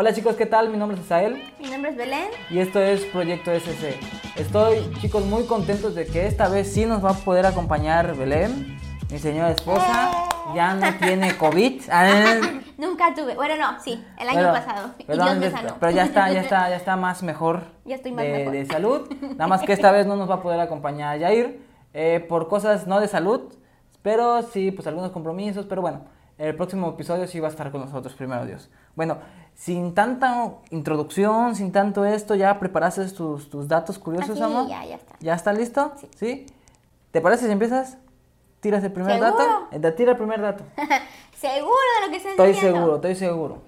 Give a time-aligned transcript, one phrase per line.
[0.00, 0.68] Hola chicos, ¿qué tal?
[0.70, 2.28] Mi nombre es Isael Mi nombre es Belén.
[2.50, 3.98] y esto es Proyecto SC.
[4.36, 8.78] Estoy, chicos, muy contentos de que esta vez sí nos va a poder acompañar Belén,
[9.10, 10.12] mi señora esposa.
[10.54, 11.82] Ya no tiene COVID.
[11.90, 12.12] Ah,
[12.76, 13.34] Nunca tuve.
[13.34, 14.90] Bueno, no, sí, el año pero- pasado.
[14.98, 15.74] Y Dios me sanó.
[15.80, 18.52] Pero ya está, ya está, ya está más mejor, Ya estoy más de, mejor.
[18.52, 19.10] de salud.
[19.20, 21.60] Nada más que esta vez no nos va a poder acompañar Yair
[21.92, 23.52] eh, por cosas no de salud,
[24.02, 25.66] pero sí, pues algunos compromisos.
[25.66, 26.04] Pero bueno,
[26.38, 28.70] el próximo episodio sí va a estar con nosotros, primero Dios.
[28.94, 29.18] Bueno,
[29.54, 34.68] sin tanta introducción, sin tanto esto, ¿ya preparaste tus, tus datos curiosos, sí, amor?
[34.68, 35.14] ya, ya está.
[35.20, 35.92] ¿Ya está listo?
[36.16, 36.46] Sí.
[37.10, 37.98] ¿Te parece si empiezas?
[38.60, 39.36] ¿Tiras el primer ¿Seguro?
[39.36, 39.68] dato?
[39.72, 40.64] Eh, Tira el primer dato.
[41.36, 42.78] Seguro de lo que estás Estoy diciendo.
[42.78, 43.58] seguro, estoy seguro.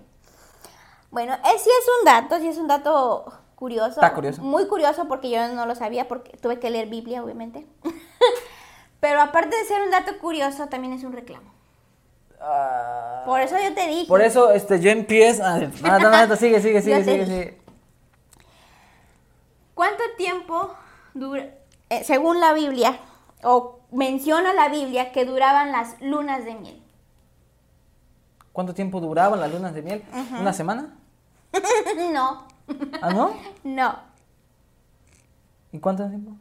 [1.10, 3.90] Bueno, eh, sí es un dato, sí es un dato curioso.
[4.00, 4.42] Está curioso.
[4.42, 7.66] Muy curioso porque yo no lo sabía porque tuve que leer Biblia, obviamente.
[9.00, 11.50] Pero aparte de ser un dato curioso, también es un reclamo.
[12.40, 14.06] Ah, Por eso yo te dije.
[14.06, 15.42] Por eso este, yo empiezo.
[15.44, 17.60] Ah, No, no, no, no, sigue, sigue, sigue, sigue, sigue.
[19.74, 20.74] ¿Cuánto tiempo
[21.14, 21.44] dura,
[21.88, 22.98] eh, según la Biblia,
[23.42, 26.82] o menciona la Biblia que duraban las lunas de miel?
[28.52, 30.04] ¿Cuánto tiempo duraban las lunas de miel?
[30.38, 30.96] ¿Una semana?
[32.12, 32.46] no,
[33.00, 33.34] ¿Ah, no?
[33.64, 33.98] no.
[35.72, 36.32] ¿Y cuánto tiempo?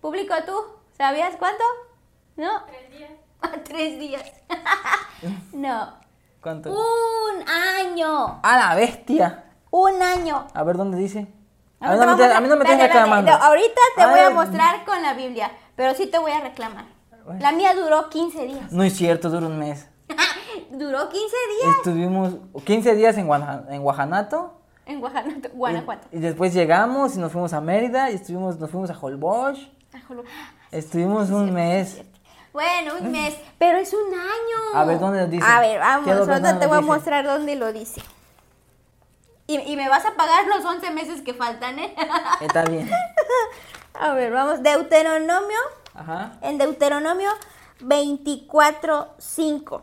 [0.00, 0.52] Público, ¿tú
[0.96, 1.62] sabías cuánto?
[2.36, 2.64] ¿No?
[2.66, 3.10] Tres días.
[3.64, 4.22] Tres días.
[5.52, 5.92] no.
[6.40, 6.70] ¿Cuánto?
[6.70, 8.40] Un año.
[8.42, 9.44] ¡A la bestia!
[9.70, 10.46] Un año.
[10.54, 11.26] A ver, ¿dónde dice?
[11.80, 14.06] A mí no me, vamos te- a mí no me espérate, tienes no, ahorita te
[14.06, 16.86] voy a mostrar con la Biblia, pero sí te voy a reclamar.
[17.40, 18.72] La mía duró 15 días.
[18.72, 19.86] No es cierto, dura un mes.
[20.70, 24.60] duró 15 días Estuvimos 15 días en, Guaja- en Guajanato.
[24.86, 25.48] en Guanajuato.
[25.52, 26.08] Guanajuato.
[26.10, 29.58] Y, y después llegamos y nos fuimos a Mérida y estuvimos, nos fuimos a Holbox.
[29.92, 30.24] Ajolo.
[30.72, 32.02] Estuvimos un mes.
[32.58, 34.74] Bueno, un mes, pero es un año.
[34.74, 35.46] A ver, ¿dónde lo dice?
[35.46, 38.02] A ver, vamos, ahorita te voy a mostrar dónde lo dice.
[39.46, 41.94] Y, y me vas a pagar los 11 meses que faltan, ¿eh?
[42.40, 42.90] Está bien.
[43.94, 44.64] a ver, vamos.
[44.64, 45.60] Deuteronomio,
[45.94, 46.32] Ajá.
[46.42, 47.30] en Deuteronomio
[47.80, 49.82] 24:5.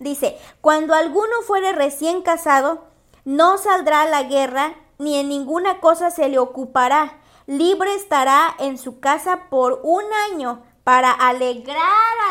[0.00, 2.82] Dice, cuando alguno fuere recién casado,
[3.24, 7.20] no saldrá a la guerra, ni en ninguna cosa se le ocupará.
[7.46, 10.02] Libre estará en su casa por un
[10.32, 11.76] año para alegrar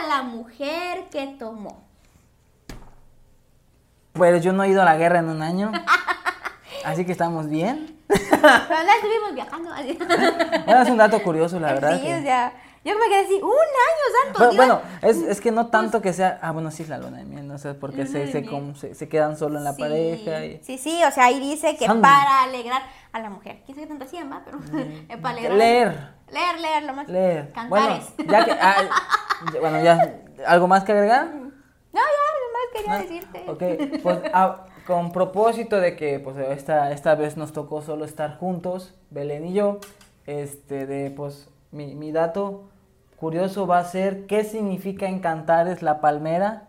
[0.03, 1.84] a la mujer que tomó.
[4.13, 5.72] Pues yo no he ido a la guerra en un año.
[6.85, 7.97] Así que estamos bien.
[8.07, 9.72] Pero no estuvimos viajando.
[9.72, 9.97] así.
[10.66, 11.97] Bueno, es un dato curioso, la verdad.
[11.97, 12.53] Sí, que- o sea,
[12.84, 14.56] yo me quedé así, un año, santo Bueno, Dios.
[14.58, 16.40] bueno, es, es que no tanto que sea.
[16.42, 18.52] Ah, bueno, sí es la luna de miel, no sé, porque Luna se, se, miel.
[18.52, 20.46] com- se, se quedan solo en la Sí, pareja.
[20.46, 20.64] Y...
[20.64, 22.81] Sí, sí, o sea, ahí dice que para alegrar
[23.12, 23.62] a la mujer.
[23.66, 24.42] ¿Quién sabe qué tanto hacían, va?
[24.46, 24.59] Pero
[25.09, 25.53] es para alegrar.
[25.53, 25.58] Mm.
[25.58, 25.97] Leer,
[26.31, 27.08] Leer, leer, lo más.
[27.08, 27.53] leer.
[27.69, 28.14] Bueno, Cantares.
[28.28, 28.52] ya que.
[28.52, 28.75] ah,
[29.59, 30.22] bueno, ya.
[30.48, 31.25] ¿Algo más que agregar?
[31.28, 32.02] No, ya,
[32.48, 33.03] nomás quería ¿No?
[33.03, 33.46] decirte.
[33.98, 38.38] Ok, pues ah, con propósito de que pues esta, esta vez nos tocó solo estar
[38.40, 39.78] juntos, Belén y yo,
[40.25, 42.69] este de pues mi, mi dato
[43.22, 46.64] curioso va a ser qué significa encantar es la palmera.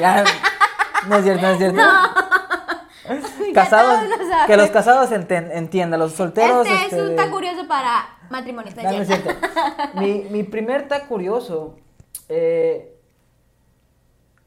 [0.00, 0.24] Ya-
[1.08, 1.82] no es cierto, no es cierto.
[3.54, 4.46] Casados, lo saben.
[4.46, 6.66] que los casados enten- entiendan, los solteros.
[6.66, 8.74] este, este, es un de- tan curioso para matrimonios.
[8.74, 9.30] ¿no no, no es cierto?
[9.94, 11.76] Mi, mi primer ta curioso.
[12.30, 12.96] Eh,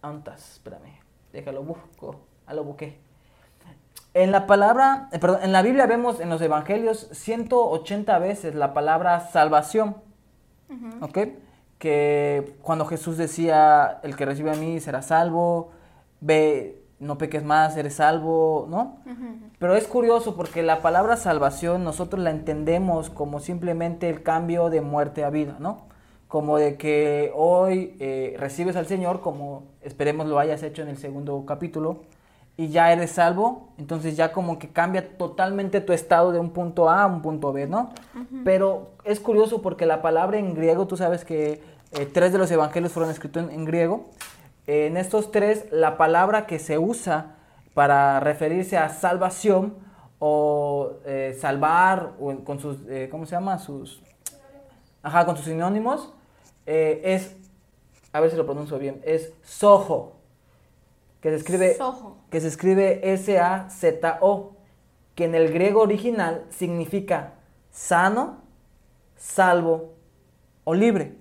[0.02, 0.54] ¿Dónde estás?
[0.54, 1.00] Espérame.
[1.32, 2.22] Déjalo, busco.
[2.48, 3.00] Ah, lo busqué.
[4.16, 8.74] En la palabra, eh, perdón, en la Biblia vemos en los evangelios 180 veces la
[8.74, 9.98] palabra salvación.
[11.02, 11.20] ¿Ok?
[11.78, 15.72] Que cuando Jesús decía, el que recibe a mí será salvo,
[16.22, 18.98] ve, no peques más, eres salvo, ¿no?
[19.60, 24.82] Pero es curioso porque la palabra salvación nosotros la entendemos como simplemente el cambio de
[24.82, 25.88] muerte a vida, ¿no?
[26.28, 30.98] Como de que hoy eh, recibes al Señor, como esperemos lo hayas hecho en el
[30.98, 32.04] segundo capítulo,
[32.58, 36.90] y ya eres salvo, entonces ya como que cambia totalmente tu estado de un punto
[36.90, 37.92] A a un punto B, ¿no?
[38.44, 42.50] Pero es curioso porque la palabra en griego, tú sabes que eh, tres de los
[42.50, 44.10] evangelios fueron escritos en, en griego,
[44.66, 47.38] Eh, en estos tres la palabra que se usa
[47.74, 49.76] para referirse a salvación
[50.20, 52.76] o eh, salvar o con sus,
[53.10, 53.60] ¿cómo se llama?
[53.60, 54.02] Sus,
[55.04, 56.12] ajá, con sus sinónimos,
[56.66, 57.38] es,
[58.12, 60.17] a ver si lo pronuncio bien, es sojo,
[61.22, 62.18] que se escribe, Soho.
[62.30, 64.54] que se escribe S-A-Z-O,
[65.16, 67.34] que en el griego original significa
[67.72, 68.42] sano,
[69.16, 69.94] salvo
[70.64, 71.16] o libre.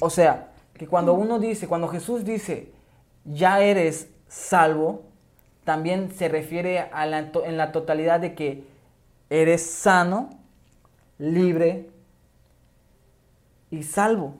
[0.00, 2.72] O sea, que cuando uno dice, cuando Jesús dice,
[3.24, 5.02] ya eres salvo,
[5.64, 8.64] también se refiere a la, en la totalidad de que
[9.30, 10.30] eres sano,
[11.18, 11.90] libre
[13.70, 14.36] y salvo.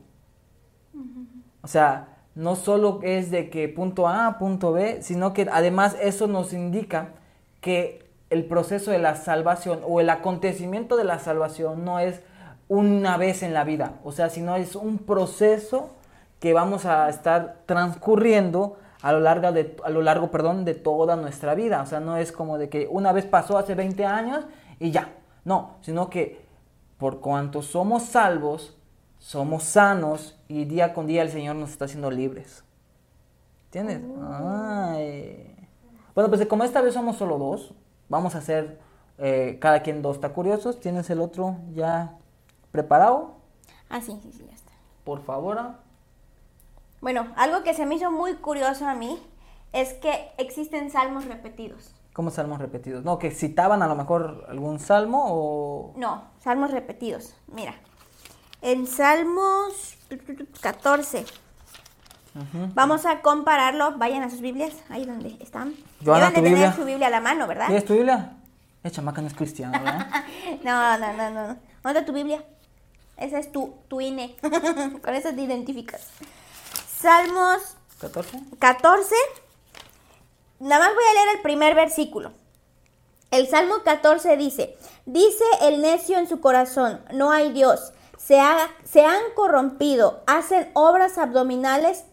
[1.62, 6.26] O sea, no solo es de que punto A, punto B, sino que además eso
[6.26, 7.10] nos indica
[7.60, 12.20] que el proceso de la salvación o el acontecimiento de la salvación no es
[12.68, 15.90] una vez en la vida, o sea, sino es un proceso
[16.40, 21.16] que vamos a estar transcurriendo a lo largo, de, a lo largo perdón, de toda
[21.16, 21.82] nuestra vida.
[21.82, 24.44] O sea, no es como de que una vez pasó hace 20 años
[24.80, 25.12] y ya.
[25.44, 26.44] No, sino que
[26.96, 28.76] por cuanto somos salvos,
[29.24, 32.62] somos sanos y día con día el Señor nos está haciendo libres.
[33.72, 34.02] ¿Entiendes?
[34.22, 35.66] Ay.
[36.14, 37.72] Bueno, pues como esta vez somos solo dos,
[38.10, 38.78] vamos a hacer
[39.16, 40.16] eh, cada quien dos.
[40.16, 40.78] ¿Está curiosos?
[40.78, 42.18] ¿Tienes el otro ya
[42.70, 43.36] preparado?
[43.88, 44.72] Ah, sí, sí, sí, ya está.
[45.04, 45.58] Por favor.
[47.00, 49.18] Bueno, algo que se me hizo muy curioso a mí
[49.72, 51.94] es que existen salmos repetidos.
[52.12, 53.04] ¿Cómo salmos repetidos?
[53.04, 55.94] No, que citaban a lo mejor algún salmo o...
[55.96, 57.34] No, salmos repetidos.
[57.46, 57.74] Mira,
[58.64, 59.94] en Salmos
[60.60, 61.24] 14.
[62.74, 63.92] Vamos a compararlo.
[63.98, 65.74] Vayan a sus Biblias, ahí donde están.
[66.04, 66.72] Joana, Deben de ¿tu tener Biblia?
[66.74, 67.66] su Biblia a la mano, ¿verdad?
[67.66, 68.32] ¿Tienes tu Biblia?
[68.82, 70.24] La chamaca no es cristiana, ¿verdad?
[70.64, 71.46] No, no, no, no.
[71.48, 71.56] no.
[71.82, 72.42] ¿Dónde está tu Biblia?
[73.18, 74.34] Esa es tu, tu INE.
[75.04, 76.08] Con eso te identificas.
[76.88, 78.58] Salmos ¿14?
[78.58, 79.14] 14.
[80.60, 82.32] Nada más voy a leer el primer versículo.
[83.30, 84.76] El Salmo 14 dice,
[85.06, 87.92] dice el necio en su corazón, no hay Dios.
[88.26, 92.04] Se, ha- se han corrompido, hacen obras abdominales.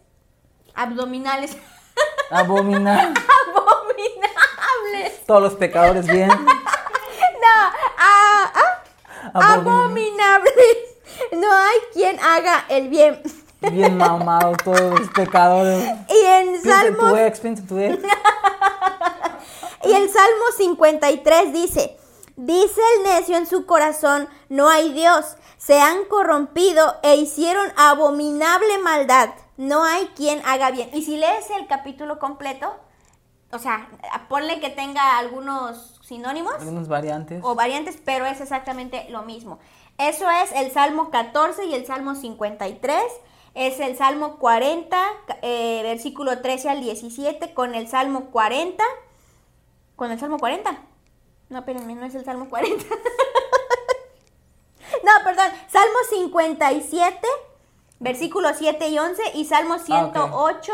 [0.75, 1.55] Abdominales.
[2.31, 3.13] Abominar.
[3.47, 5.25] Abominables.
[5.25, 6.29] Todos los pecadores bien.
[7.41, 10.77] No, ah, ah, Abomin- abominables.
[11.31, 13.21] No hay quien haga el bien.
[13.71, 15.83] Bien mamados todos los pecadores.
[16.07, 17.61] Y en Piensa en tu ex, ex.
[19.83, 21.97] Y el Salmo 53 dice,
[22.41, 28.79] dice el necio en su corazón, no hay Dios, se han corrompido e hicieron abominable
[28.79, 30.89] maldad, no hay quien haga bien.
[30.93, 32.73] Y si lees el capítulo completo,
[33.51, 33.89] o sea,
[34.27, 37.41] ponle que tenga algunos sinónimos Algunas variantes.
[37.43, 39.59] o variantes, pero es exactamente lo mismo.
[39.97, 43.03] Eso es el Salmo 14 y el Salmo 53.
[43.53, 44.97] Es el Salmo 40,
[45.41, 48.83] eh, versículo 13 al 17, con el Salmo 40.
[49.95, 50.71] ¿Con el Salmo 40?
[51.51, 52.86] No, espérenme, no es el Salmo 40.
[55.03, 57.27] no, perdón, Salmo 57,
[58.00, 60.71] versículos 7 y 11, y Salmo 108,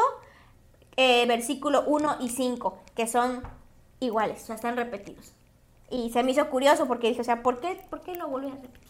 [0.95, 3.41] eh, versículo 1 y 5, que son
[3.99, 5.33] iguales, o sea, están repetidos.
[5.89, 8.47] Y se me hizo curioso porque dije, o sea, ¿por qué, por qué lo volví
[8.47, 8.87] a repetir?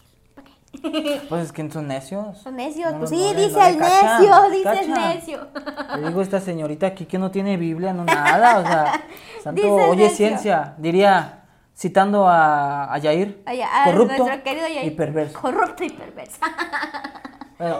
[1.30, 2.36] Pues es que son necios.
[2.36, 2.92] Son necios.
[2.92, 5.48] No, pues sí, no dice no el necio, dice el necio.
[5.96, 9.06] Le digo a esta señorita aquí que no tiene Biblia, no nada, o sea,
[9.42, 10.16] santo, oye necio.
[10.16, 11.37] ciencia, diría,
[11.78, 13.42] citando a, a Yair,
[13.82, 14.84] a corrupto Yair.
[14.86, 15.40] y perverso.
[15.40, 16.38] Corrupto y perverso.
[17.58, 17.76] Bueno,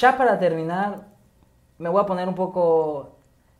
[0.00, 1.06] ya para terminar,
[1.78, 3.16] me voy a poner un poco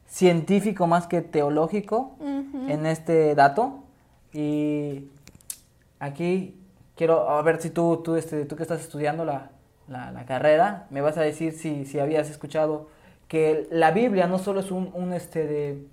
[0.07, 2.17] científico más que teológico
[2.69, 3.85] en este dato.
[4.33, 5.09] Y
[6.01, 6.61] aquí
[6.97, 9.51] quiero a ver si tú, tú, este, tú que estás estudiando la,
[9.89, 12.89] la- la carrera, me vas a decir si, si habías escuchado
[13.29, 15.87] que la Biblia no solo es un, un, este, de,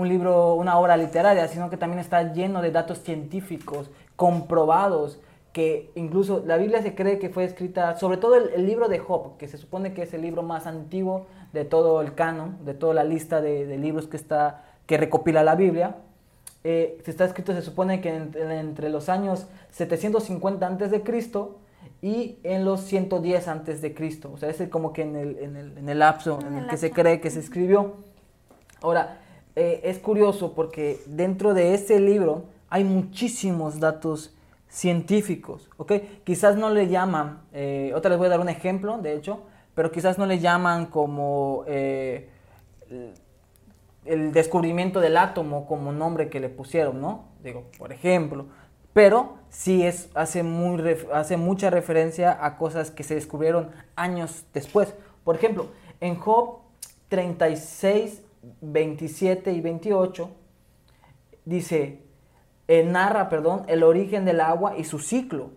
[0.00, 5.18] un libro, una obra literaria, sino que también está lleno de datos científicos comprobados
[5.52, 8.98] que incluso la Biblia se cree que fue escrita, sobre todo el, el libro de
[9.00, 12.74] Job, que se supone que es el libro más antiguo de todo el canon, de
[12.74, 15.96] toda la lista de, de libros que, está, que recopila la Biblia.
[16.62, 21.02] Eh, se está escrito, se supone que en- en- entre los años 750 antes de
[21.02, 21.58] Cristo
[22.00, 24.30] y en los 110 antes de Cristo.
[24.32, 26.76] O sea, es como que en el, en el, en el lapso en el que
[26.76, 27.94] se cree que se escribió.
[28.82, 29.18] Ahora,
[29.60, 34.34] eh, es curioso porque dentro de ese libro hay muchísimos datos
[34.68, 35.92] científicos, ¿ok?
[36.24, 39.40] Quizás no le llaman, eh, otra les voy a dar un ejemplo, de hecho,
[39.74, 42.28] pero quizás no le llaman como eh,
[44.04, 47.24] el- descubrimiento del átomo como nombre que le pusieron, ¿no?
[47.42, 48.46] Digo, por ejemplo,
[48.92, 54.94] pero sí es, hace, muy hace mucha referencia a cosas que se descubrieron años después.
[55.24, 55.68] Por ejemplo,
[56.00, 56.58] en Job
[57.08, 58.22] 36,
[58.60, 60.30] 27 y 28
[61.44, 62.02] dice,
[62.68, 65.50] eh, narra, perdón, el origen del agua y su ciclo.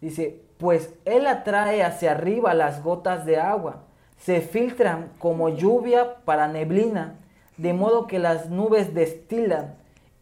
[0.00, 3.84] Dice, pues él atrae hacia arriba las gotas de agua,
[4.18, 7.16] se filtran como lluvia para neblina,
[7.56, 9.74] de modo que las nubes destilan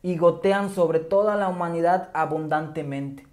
[0.03, 3.27] y gotean sobre toda la humanidad abundantemente.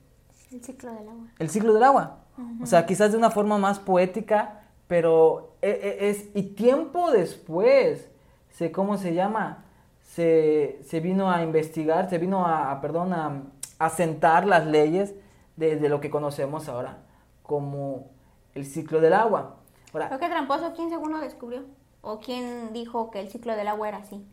[0.52, 1.26] El ciclo del agua.
[1.40, 2.18] El ciclo del agua.
[2.62, 8.10] O sea, quizás de una forma más poética, pero e- e- es, y tiempo después,
[8.56, 9.66] se, ¿cómo se llama?
[10.02, 13.44] Se, se vino a investigar, se vino a, a, perdón, a,
[13.80, 15.14] a sentar las leyes
[15.58, 17.00] de, de lo que conocemos ahora
[17.44, 18.08] como
[18.54, 19.58] el ciclo del agua.
[19.94, 21.62] Ahora, Creo que tramposo, ¿quién según lo descubrió?
[22.02, 24.26] ¿O quién dijo que el ciclo del agua era así?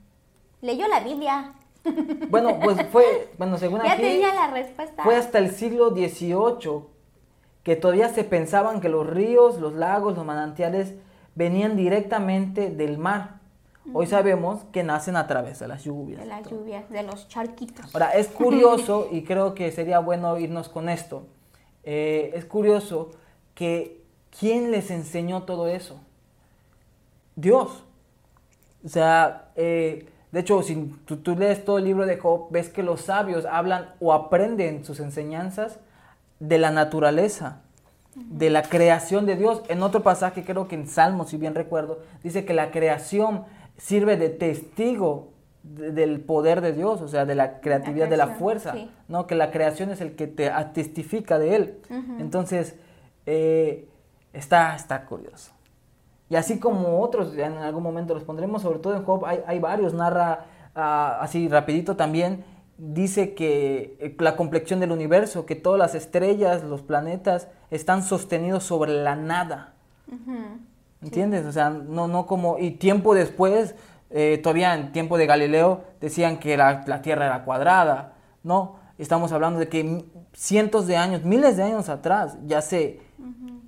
[0.60, 1.52] Leyó la Biblia.
[2.30, 5.02] Bueno, pues fue, bueno, según Ya aquí, tenía la respuesta.
[5.02, 6.84] fue hasta el siglo XVIII
[7.64, 10.94] que todavía se pensaban que los ríos, los lagos, los manantiales
[11.34, 13.40] venían directamente del mar.
[13.92, 16.20] Hoy sabemos que nacen a través de las lluvias.
[16.20, 17.92] de las lluvias, de los charquitos.
[17.94, 21.26] Ahora, es curioso, y creo que sería bueno irnos con esto,
[21.82, 23.10] eh, es curioso
[23.54, 24.02] que
[24.38, 26.00] ¿quién les enseñó todo eso?
[27.34, 27.84] Dios.
[28.84, 32.68] O sea, eh, de hecho, si tú, tú lees todo el libro de Job, ves
[32.68, 35.78] que los sabios hablan o aprenden sus enseñanzas
[36.40, 37.60] de la naturaleza,
[38.14, 39.62] de la creación de Dios.
[39.68, 43.44] En otro pasaje, creo que en Salmos, si bien recuerdo, dice que la creación
[43.82, 45.28] sirve de testigo
[45.64, 48.90] de- del poder de Dios, o sea, de la creatividad, de la fuerza, sí.
[49.08, 49.26] ¿no?
[49.26, 51.78] Que la creación es el que te testifica de él.
[52.20, 52.76] Entonces,
[53.26, 53.88] eh,
[54.32, 55.52] está, está curioso.
[56.30, 59.40] Y así como otros, ya en algún momento los pondremos, sobre todo en Job, hay,
[59.46, 62.44] hay varios, narra ah, así rapidito también,
[62.78, 68.62] dice que eh, la complexión del universo, que todas las estrellas, los planetas, están sostenidos
[68.64, 69.74] sobre la nada.
[71.02, 71.44] ¿Entiendes?
[71.46, 72.58] O sea, no, no como...
[72.58, 73.74] Y tiempo después,
[74.10, 78.76] eh, todavía en tiempo de Galileo, decían que la, la Tierra era cuadrada, ¿no?
[78.98, 83.00] Estamos hablando de que cientos de años, miles de años atrás, ya se,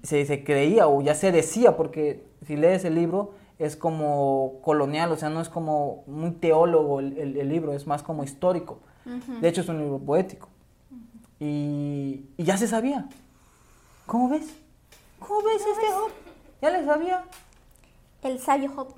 [0.02, 5.10] se, se creía o ya se decía, porque si lees el libro es como colonial,
[5.12, 8.78] o sea, no es como muy teólogo el, el- el libro, es más como histórico.
[9.40, 10.48] De hecho, es un libro poético.
[11.40, 13.06] Y, y ya se sabía.
[14.06, 14.46] ¿Cómo ves?
[15.18, 16.10] ¿Cómo ves este Job?
[16.64, 17.24] ¿Ya le sabía?
[18.22, 18.88] El sabio Job.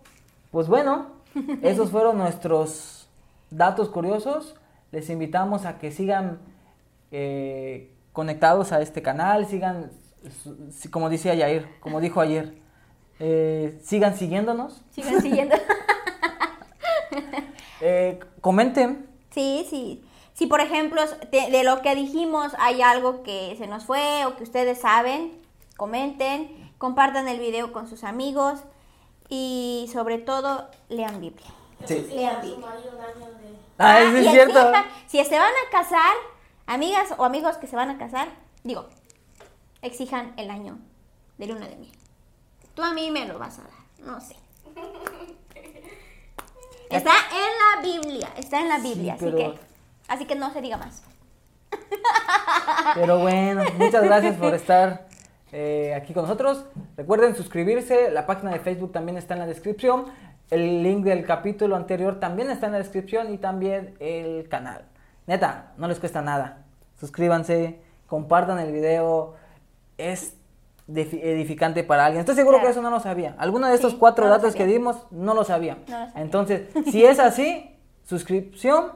[0.52, 1.08] Pues bueno,
[1.62, 3.08] esos fueron nuestros
[3.50, 4.54] datos curiosos.
[4.92, 6.38] Les invitamos a que sigan
[7.10, 9.90] eh, conectados a este canal, sigan,
[10.92, 12.56] como decía Yair, como dijo ayer,
[13.18, 15.56] eh, sigan siguiéndonos, Sigan siguiendo.
[17.80, 20.04] eh, comenten, Sí, sí.
[20.34, 24.36] Si por ejemplo de, de lo que dijimos hay algo que se nos fue o
[24.36, 25.32] que ustedes saben,
[25.76, 28.60] comenten, compartan el video con sus amigos
[29.28, 31.48] y sobre todo lean Biblia.
[31.86, 32.06] Sí.
[32.10, 32.66] Lean Biblia.
[33.78, 34.58] Ah, Ah, eso y es cierto.
[34.58, 36.14] exija, si se van a casar,
[36.66, 38.28] amigas o amigos que se van a casar,
[38.64, 38.86] digo,
[39.82, 40.78] exijan el año
[41.38, 41.92] de luna de miel.
[42.74, 44.36] Tú a mí me lo vas a dar, no sé.
[46.90, 49.58] Está en la Biblia, está en la Biblia, pero- así que
[50.08, 51.02] así que no se diga más.
[52.94, 55.05] Pero bueno, muchas gracias por estar
[55.58, 56.66] eh, aquí con nosotros.
[56.98, 60.04] Recuerden suscribirse, la página de Facebook también está en la descripción.
[60.50, 64.82] El link del capítulo anterior también está en la descripción y también el canal.
[65.26, 66.64] Neta, no les cuesta nada.
[67.00, 69.34] Suscríbanse, compartan el video.
[69.98, 70.34] Es
[70.88, 72.20] edificante para alguien.
[72.20, 72.66] Estoy seguro Claro.
[72.68, 73.34] que eso no lo sabía.
[73.38, 75.78] Alguno de estos Sí, cuatro no datos que dimos no lo sabía.
[75.88, 76.12] No lo sabía.
[76.22, 78.92] Entonces, si es así, suscripción,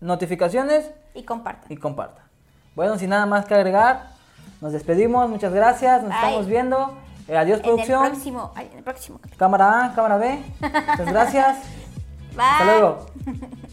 [0.00, 1.70] notificaciones Y compartan.
[1.72, 2.24] y compartan.
[2.74, 4.08] Bueno, sin nada más que agregar,
[4.60, 6.18] nos despedimos, muchas gracias, nos Bye.
[6.18, 6.92] estamos viendo.
[7.28, 11.58] Eh, adiós En el producción, próximo, en el próximo cámara A, cámara B, muchas gracias,
[12.34, 12.40] Bye.
[12.44, 13.06] hasta luego.